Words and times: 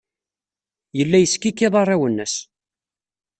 Yella 0.97 1.17
yeskikkiḍ 1.19 1.73
arraw-nnes. 1.81 2.35